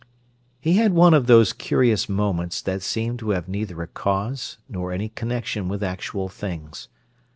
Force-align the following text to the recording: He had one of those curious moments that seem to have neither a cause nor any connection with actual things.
He 0.59 0.77
had 0.77 0.93
one 0.93 1.13
of 1.13 1.27
those 1.27 1.53
curious 1.53 2.09
moments 2.09 2.63
that 2.63 2.81
seem 2.81 3.17
to 3.17 3.29
have 3.29 3.47
neither 3.47 3.79
a 3.83 3.87
cause 3.87 4.57
nor 4.67 4.91
any 4.91 5.09
connection 5.09 5.67
with 5.67 5.83
actual 5.83 6.27
things. 6.27 6.87